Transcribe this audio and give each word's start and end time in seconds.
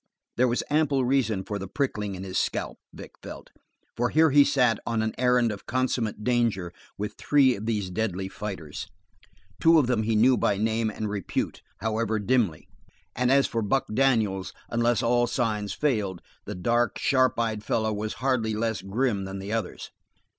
There 0.35 0.47
was 0.47 0.63
ample 0.71 1.05
reason 1.05 1.43
for 1.43 1.59
the 1.59 1.67
prickling 1.67 2.15
in 2.15 2.23
his 2.23 2.39
scalp, 2.39 2.79
Vic 2.91 3.11
felt, 3.21 3.51
for 3.95 4.09
here 4.09 4.31
he 4.31 4.43
sat 4.43 4.79
on 4.83 5.03
an 5.03 5.13
errand 5.19 5.51
of 5.51 5.67
consummate 5.67 6.23
danger 6.23 6.73
with 6.97 7.13
three 7.19 7.55
of 7.55 7.67
these 7.67 7.91
deadly 7.91 8.27
fighters. 8.27 8.87
Two 9.61 9.77
of 9.77 9.85
them 9.85 10.01
he 10.01 10.15
knew 10.15 10.37
by 10.37 10.57
name 10.57 10.89
and 10.89 11.07
repute, 11.07 11.61
however 11.81 12.17
dimly, 12.17 12.67
and 13.15 13.31
as 13.31 13.45
for 13.45 13.61
Buck 13.61 13.85
Daniels, 13.93 14.53
unless 14.71 15.03
all 15.03 15.27
signs 15.27 15.71
failed 15.71 16.23
the 16.45 16.55
dark, 16.55 16.97
sharp 16.97 17.39
eyed 17.39 17.63
fellow 17.63 17.93
was 17.93 18.13
hardly 18.13 18.55
less 18.55 18.81
grim 18.81 19.25
than 19.25 19.37
the 19.37 19.53
others. 19.53 19.91